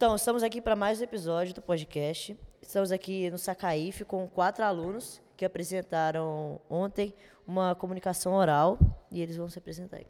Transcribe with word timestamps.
Então, 0.00 0.16
estamos 0.16 0.42
aqui 0.42 0.62
para 0.62 0.74
mais 0.74 0.98
um 0.98 1.04
episódio 1.04 1.52
do 1.52 1.60
podcast. 1.60 2.34
Estamos 2.62 2.90
aqui 2.90 3.30
no 3.30 3.36
Sacaífe 3.36 4.02
com 4.02 4.26
quatro 4.26 4.64
alunos 4.64 5.20
que 5.36 5.44
apresentaram 5.44 6.58
ontem 6.70 7.14
uma 7.46 7.74
comunicação 7.74 8.32
oral 8.32 8.78
e 9.10 9.20
eles 9.20 9.36
vão 9.36 9.50
se 9.50 9.58
apresentar 9.58 9.98
aí. 9.98 10.06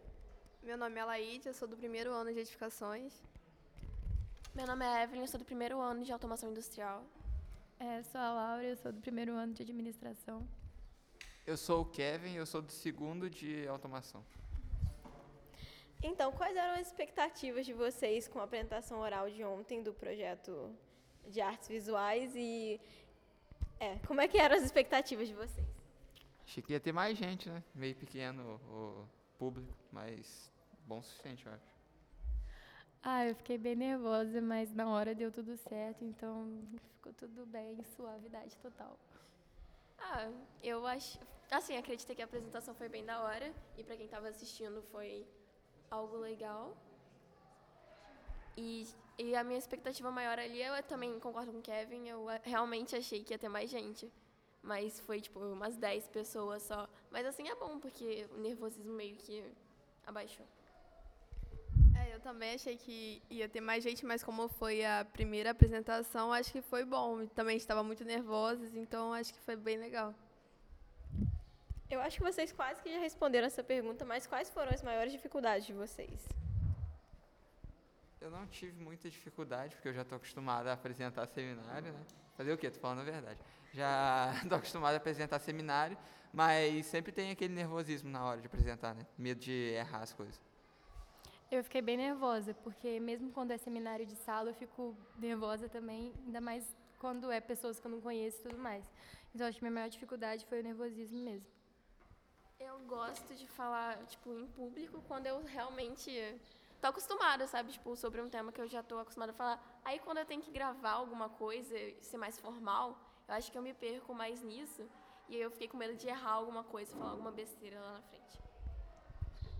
Meu 0.62 0.78
nome 0.78 0.96
é 0.96 1.04
Laíde, 1.04 1.48
eu 1.48 1.52
sou 1.52 1.66
do 1.66 1.76
primeiro 1.76 2.12
ano 2.12 2.32
de 2.32 2.38
edificações. 2.38 3.20
Meu 4.54 4.64
nome 4.64 4.84
é 4.84 5.02
Evelyn, 5.02 5.22
eu 5.22 5.26
sou 5.26 5.40
do 5.40 5.44
primeiro 5.44 5.80
ano 5.80 6.04
de 6.04 6.12
automação 6.12 6.52
industrial. 6.52 7.04
É, 7.80 8.00
sou 8.04 8.20
a 8.20 8.32
Laura, 8.32 8.62
eu 8.62 8.76
sou 8.76 8.92
do 8.92 9.00
primeiro 9.00 9.32
ano 9.32 9.52
de 9.52 9.64
administração. 9.64 10.46
Eu 11.44 11.56
sou 11.56 11.80
o 11.80 11.84
Kevin, 11.84 12.34
eu 12.34 12.46
sou 12.46 12.62
do 12.62 12.70
segundo 12.70 13.28
de 13.28 13.66
automação. 13.66 14.24
Então, 16.02 16.32
quais 16.32 16.56
eram 16.56 16.80
as 16.80 16.86
expectativas 16.86 17.66
de 17.66 17.74
vocês 17.74 18.26
com 18.26 18.40
a 18.40 18.44
apresentação 18.44 19.00
oral 19.00 19.28
de 19.28 19.44
ontem 19.44 19.82
do 19.82 19.92
projeto 19.92 20.74
de 21.26 21.40
artes 21.40 21.68
visuais 21.68 22.32
e 22.34 22.80
é, 23.78 23.98
como 24.06 24.20
é 24.20 24.26
que 24.26 24.38
eram 24.38 24.56
as 24.56 24.62
expectativas 24.62 25.28
de 25.28 25.34
vocês? 25.34 25.66
Achei 26.44 26.62
que 26.62 26.72
ia 26.72 26.80
ter 26.80 26.92
mais 26.92 27.16
gente, 27.16 27.48
né? 27.48 27.62
Meio 27.74 27.94
pequeno 27.94 28.60
o 28.68 29.06
público, 29.38 29.76
mas 29.92 30.50
bom 30.86 30.98
o 30.98 31.02
suficiente, 31.02 31.46
eu 31.46 31.52
acho. 31.52 31.70
Ah, 33.02 33.26
eu 33.26 33.34
fiquei 33.34 33.56
bem 33.56 33.76
nervosa, 33.76 34.40
mas 34.40 34.74
na 34.74 34.88
hora 34.88 35.14
deu 35.14 35.30
tudo 35.30 35.56
certo, 35.56 36.04
então 36.04 36.62
ficou 36.94 37.12
tudo 37.12 37.46
bem, 37.46 37.82
suavidade 37.96 38.56
total. 38.58 38.98
Ah, 39.98 40.30
eu 40.62 40.86
acho, 40.86 41.18
assim, 41.50 41.76
acreditei 41.76 42.16
que 42.16 42.22
a 42.22 42.24
apresentação 42.24 42.74
foi 42.74 42.88
bem 42.88 43.04
da 43.04 43.20
hora 43.22 43.54
e 43.76 43.84
para 43.84 43.96
quem 43.96 44.06
estava 44.06 44.28
assistindo 44.28 44.82
foi 44.90 45.26
algo 45.90 46.16
legal. 46.16 46.76
E, 48.56 48.86
e 49.18 49.34
a 49.34 49.42
minha 49.42 49.58
expectativa 49.58 50.10
maior 50.10 50.38
ali, 50.38 50.62
eu 50.62 50.82
também 50.84 51.18
concordo 51.18 51.52
com 51.52 51.58
o 51.58 51.62
Kevin, 51.62 52.08
eu 52.08 52.26
realmente 52.42 52.94
achei 52.96 53.22
que 53.22 53.34
ia 53.34 53.38
ter 53.38 53.48
mais 53.48 53.70
gente. 53.70 54.10
Mas 54.62 55.00
foi, 55.00 55.20
tipo, 55.20 55.40
umas 55.40 55.76
10 55.76 56.08
pessoas 56.08 56.62
só. 56.62 56.88
Mas 57.10 57.24
assim 57.26 57.48
é 57.48 57.54
bom, 57.54 57.78
porque 57.78 58.26
o 58.32 58.38
nervosismo 58.38 58.92
meio 58.92 59.16
que 59.16 59.42
abaixou. 60.06 60.46
É, 61.98 62.14
eu 62.14 62.20
também 62.20 62.54
achei 62.54 62.76
que 62.76 63.22
ia 63.30 63.48
ter 63.48 63.60
mais 63.60 63.82
gente, 63.82 64.04
mas 64.04 64.22
como 64.22 64.48
foi 64.48 64.84
a 64.84 65.04
primeira 65.04 65.50
apresentação, 65.50 66.32
acho 66.32 66.52
que 66.52 66.60
foi 66.60 66.84
bom. 66.84 67.26
Também 67.28 67.56
estava 67.56 67.82
muito 67.82 68.04
nervosos, 68.04 68.74
então 68.74 69.14
acho 69.14 69.32
que 69.32 69.40
foi 69.40 69.56
bem 69.56 69.78
legal. 69.78 70.14
Eu 71.90 72.00
acho 72.00 72.18
que 72.18 72.22
vocês 72.22 72.52
quase 72.52 72.80
que 72.80 72.92
já 72.92 73.00
responderam 73.00 73.48
essa 73.48 73.64
pergunta, 73.64 74.04
mas 74.04 74.24
quais 74.24 74.48
foram 74.48 74.70
as 74.72 74.80
maiores 74.80 75.12
dificuldades 75.12 75.66
de 75.66 75.72
vocês? 75.72 76.28
Eu 78.20 78.30
não 78.30 78.46
tive 78.46 78.80
muita 78.80 79.10
dificuldade, 79.10 79.74
porque 79.74 79.88
eu 79.88 79.92
já 79.92 80.02
estou 80.02 80.16
acostumado 80.16 80.68
a 80.68 80.74
apresentar 80.74 81.26
seminário, 81.26 81.92
né? 81.92 82.00
Fazer 82.36 82.52
o 82.52 82.58
quê? 82.58 82.68
Estou 82.68 82.80
falando 82.80 83.00
a 83.00 83.04
verdade. 83.04 83.40
Já 83.72 84.32
estou 84.40 84.58
acostumado 84.58 84.94
a 84.94 84.98
apresentar 84.98 85.40
seminário, 85.40 85.98
mas 86.32 86.86
sempre 86.86 87.10
tem 87.10 87.32
aquele 87.32 87.54
nervosismo 87.54 88.08
na 88.08 88.24
hora 88.24 88.40
de 88.40 88.46
apresentar, 88.46 88.94
né? 88.94 89.04
Medo 89.18 89.40
de 89.40 89.72
errar 89.74 90.02
as 90.02 90.12
coisas. 90.12 90.40
Eu 91.50 91.64
fiquei 91.64 91.82
bem 91.82 91.96
nervosa, 91.96 92.54
porque 92.54 93.00
mesmo 93.00 93.32
quando 93.32 93.50
é 93.50 93.58
seminário 93.58 94.06
de 94.06 94.14
sala, 94.14 94.50
eu 94.50 94.54
fico 94.54 94.96
nervosa 95.18 95.68
também, 95.68 96.12
ainda 96.24 96.40
mais 96.40 96.64
quando 97.00 97.32
é 97.32 97.40
pessoas 97.40 97.80
que 97.80 97.86
eu 97.88 97.90
não 97.90 98.00
conheço 98.00 98.38
e 98.38 98.42
tudo 98.42 98.58
mais. 98.58 98.84
Então, 99.34 99.44
acho 99.48 99.58
que 99.58 99.64
minha 99.64 99.74
maior 99.74 99.88
dificuldade 99.88 100.46
foi 100.46 100.60
o 100.60 100.62
nervosismo 100.62 101.18
mesmo. 101.18 101.59
Eu 102.60 102.78
gosto 102.80 103.34
de 103.34 103.46
falar, 103.46 103.96
tipo, 104.04 104.38
em 104.38 104.46
público 104.48 105.02
quando 105.08 105.26
eu 105.26 105.42
realmente 105.42 106.10
tô 106.78 106.88
acostumada, 106.88 107.46
sabe? 107.46 107.72
Tipo, 107.72 107.96
sobre 107.96 108.20
um 108.20 108.28
tema 108.28 108.52
que 108.52 108.60
eu 108.60 108.68
já 108.68 108.82
tô 108.82 108.98
acostumada 108.98 109.32
a 109.32 109.34
falar. 109.34 109.80
Aí 109.82 109.98
quando 109.98 110.18
eu 110.18 110.26
tenho 110.26 110.42
que 110.42 110.50
gravar 110.50 110.90
alguma 110.90 111.30
coisa, 111.30 111.74
ser 112.02 112.18
mais 112.18 112.38
formal, 112.38 112.98
eu 113.26 113.34
acho 113.34 113.50
que 113.50 113.56
eu 113.56 113.62
me 113.62 113.72
perco 113.72 114.14
mais 114.14 114.42
nisso. 114.42 114.86
E 115.26 115.36
aí 115.36 115.40
eu 115.40 115.50
fiquei 115.50 115.68
com 115.68 115.78
medo 115.78 115.96
de 115.96 116.06
errar 116.06 116.32
alguma 116.32 116.62
coisa, 116.62 116.94
falar 116.94 117.12
alguma 117.12 117.30
besteira 117.30 117.80
lá 117.80 117.92
na 117.94 118.02
frente. 118.02 118.38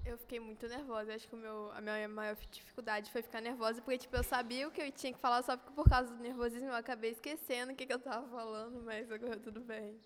Eu 0.05 0.19
fiquei 0.19 0.39
muito 0.39 0.69
nervosa. 0.69 1.15
Acho 1.15 1.27
que 1.27 1.37
meu, 1.37 1.73
a 1.73 1.81
minha 1.81 2.07
maior 2.07 2.37
dificuldade 2.51 3.11
foi 3.11 3.23
ficar 3.23 3.41
nervosa, 3.41 3.81
porque 3.81 3.97
tipo, 3.97 4.15
eu 4.15 4.25
sabia 4.25 4.69
o 4.69 4.71
que 4.71 4.83
eu 4.83 4.93
tinha 4.93 5.13
que 5.15 5.19
falar, 5.19 5.43
só 5.43 5.57
que 5.57 5.73
por 5.73 5.89
causa 5.89 6.15
do 6.15 6.23
nervosismo 6.23 6.69
eu 6.69 6.75
acabei 6.75 7.13
esquecendo 7.13 7.73
o 7.73 7.75
que, 7.75 7.87
que 7.87 7.93
eu 7.95 7.99
estava 7.99 8.29
falando, 8.29 8.83
mas 8.83 9.11
agora 9.11 9.39
tudo 9.39 9.61
bem. 9.61 9.99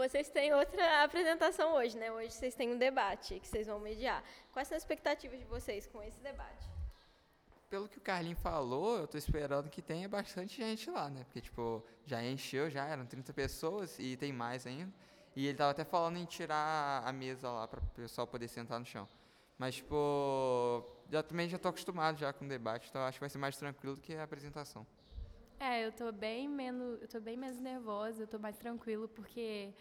Vocês 0.00 0.30
têm 0.30 0.54
outra 0.54 1.04
apresentação 1.04 1.74
hoje, 1.74 1.94
né? 1.98 2.10
Hoje 2.10 2.30
vocês 2.30 2.54
têm 2.54 2.72
um 2.72 2.78
debate 2.78 3.38
que 3.38 3.46
vocês 3.46 3.66
vão 3.66 3.78
mediar. 3.78 4.24
Quais 4.50 4.66
são 4.66 4.74
as 4.74 4.82
expectativas 4.82 5.38
de 5.38 5.44
vocês 5.44 5.86
com 5.86 6.02
esse 6.02 6.18
debate? 6.20 6.66
Pelo 7.68 7.86
que 7.86 7.98
o 7.98 8.00
Carlinho 8.00 8.36
falou, 8.36 8.96
eu 8.96 9.04
estou 9.04 9.18
esperando 9.18 9.68
que 9.68 9.82
tenha 9.82 10.08
bastante 10.08 10.56
gente 10.56 10.90
lá, 10.90 11.10
né? 11.10 11.22
Porque, 11.24 11.42
tipo, 11.42 11.84
já 12.06 12.24
encheu, 12.24 12.70
já 12.70 12.86
eram 12.86 13.04
30 13.04 13.34
pessoas 13.34 13.98
e 13.98 14.16
tem 14.16 14.32
mais 14.32 14.66
ainda. 14.66 14.90
E 15.36 15.44
ele 15.44 15.52
estava 15.52 15.72
até 15.72 15.84
falando 15.84 16.16
em 16.16 16.24
tirar 16.24 17.02
a 17.04 17.12
mesa 17.12 17.50
lá 17.50 17.68
para 17.68 17.80
o 17.80 17.86
pessoal 17.88 18.26
poder 18.26 18.48
sentar 18.48 18.80
no 18.80 18.86
chão. 18.86 19.06
Mas, 19.58 19.74
tipo, 19.74 20.82
já, 21.10 21.22
também 21.22 21.46
já 21.46 21.56
estou 21.56 21.68
acostumado 21.68 22.18
já 22.18 22.32
com 22.32 22.46
o 22.46 22.48
debate, 22.48 22.88
então 22.88 23.02
acho 23.02 23.18
que 23.18 23.20
vai 23.20 23.28
ser 23.28 23.36
mais 23.36 23.54
tranquilo 23.58 23.96
do 23.96 24.00
que 24.00 24.14
a 24.14 24.24
apresentação. 24.24 24.86
É, 25.62 25.84
eu 25.84 25.92
tô 25.92 26.10
bem 26.10 26.48
menos, 26.48 27.02
eu 27.02 27.06
tô 27.06 27.20
bem 27.20 27.36
menos 27.36 27.60
nervosa, 27.60 28.22
eu 28.22 28.26
tô 28.26 28.38
mais 28.38 28.56
tranquilo 28.56 29.06
porque 29.06 29.74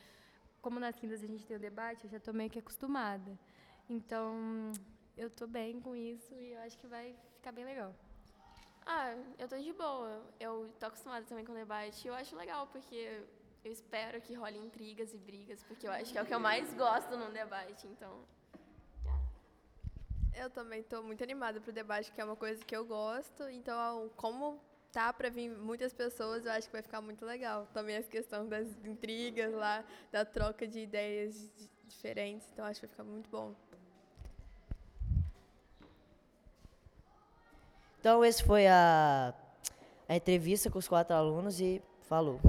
como 0.61 0.77
nas 0.77 0.99
quintas 0.99 1.23
a 1.23 1.25
gente 1.25 1.45
tem 1.45 1.55
o 1.55 1.59
debate, 1.59 2.03
eu 2.03 2.09
já 2.09 2.19
tô 2.19 2.33
meio 2.33 2.49
que 2.49 2.59
acostumada. 2.59 3.39
Então, 3.89 4.73
eu 5.15 5.29
tô 5.29 5.47
bem 5.47 5.79
com 5.79 5.95
isso 5.95 6.35
e 6.35 6.51
eu 6.51 6.59
acho 6.63 6.77
que 6.77 6.85
vai 6.85 7.15
ficar 7.35 7.53
bem 7.53 7.63
legal. 7.63 7.95
Ah, 8.85 9.15
eu 9.37 9.47
tô 9.47 9.57
de 9.57 9.71
boa. 9.71 10.21
Eu 10.37 10.69
tô 10.77 10.87
acostumada 10.87 11.25
também 11.25 11.45
com 11.45 11.53
o 11.53 11.55
debate. 11.55 12.05
Eu 12.05 12.13
acho 12.13 12.35
legal 12.35 12.67
porque 12.67 13.23
eu 13.63 13.71
espero 13.71 14.19
que 14.19 14.33
role 14.33 14.57
intrigas 14.57 15.13
e 15.13 15.17
brigas, 15.17 15.63
porque 15.63 15.87
eu 15.87 15.93
acho 15.93 16.11
que 16.11 16.17
é 16.17 16.21
o 16.21 16.25
que 16.25 16.33
eu 16.33 16.41
mais 16.41 16.73
gosto 16.73 17.15
num 17.15 17.31
debate, 17.31 17.87
então. 17.87 18.25
Eu 20.35 20.49
também 20.49 20.81
estou 20.81 21.01
muito 21.01 21.23
animada 21.23 21.61
para 21.61 21.69
o 21.69 21.73
debate, 21.73 22.11
que 22.11 22.19
é 22.19 22.25
uma 22.25 22.35
coisa 22.35 22.63
que 22.65 22.75
eu 22.75 22.83
gosto. 22.83 23.43
Então, 23.49 24.09
como 24.17 24.59
tá 24.91 25.13
para 25.13 25.29
vir 25.29 25.49
muitas 25.49 25.93
pessoas, 25.93 26.45
eu 26.45 26.51
acho 26.51 26.67
que 26.67 26.73
vai 26.73 26.81
ficar 26.81 27.01
muito 27.01 27.25
legal. 27.25 27.67
Também 27.73 27.95
essa 27.95 28.09
questão 28.09 28.47
das 28.47 28.67
intrigas 28.83 29.53
lá, 29.53 29.83
da 30.11 30.25
troca 30.25 30.67
de 30.67 30.79
ideias 30.79 31.49
diferentes, 31.85 32.47
então 32.51 32.65
acho 32.65 32.79
que 32.79 32.87
vai 32.87 32.91
ficar 32.91 33.03
muito 33.03 33.29
bom. 33.29 33.53
Então, 37.99 38.23
esse 38.23 38.43
foi 38.43 38.65
a, 38.65 39.33
a 40.07 40.15
entrevista 40.15 40.69
com 40.69 40.79
os 40.79 40.87
quatro 40.87 41.15
alunos 41.15 41.59
e 41.59 41.81
falou. 42.07 42.39